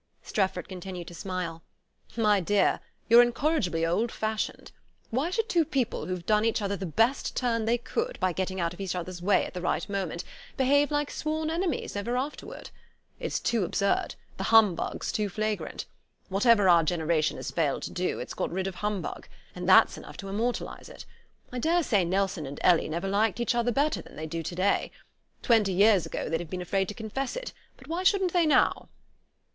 [0.23, 1.61] Strefford continued to smile.
[2.17, 4.71] "My dear, you're incorrigibly old fashioned.
[5.11, 8.59] Why should two people who've done each other the best turn they could by getting
[8.59, 10.23] out of each other's way at the right moment
[10.57, 12.71] behave like sworn enemies ever afterward?
[13.19, 15.85] It's too absurd; the humbug's too flagrant.
[16.29, 20.17] Whatever our generation has failed to do, it's got rid of humbug; and that's enough
[20.17, 21.05] to immortalize it.
[21.51, 24.89] I daresay Nelson and Ellie never liked each other better than they do to day.
[25.43, 28.89] Twenty years ago, they'd have been afraid to confess it; but why shouldn't they now?"